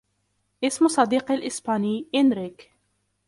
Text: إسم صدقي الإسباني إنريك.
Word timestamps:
إسم 0.63 0.87
صدقي 0.87 1.33
الإسباني 1.33 2.07
إنريك. 2.15 2.71